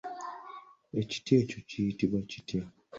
[1.01, 2.63] Ekiti ekyo kiyitibwa kitya?